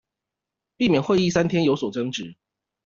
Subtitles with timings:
[0.77, 2.33] 避免會議三天有所爭執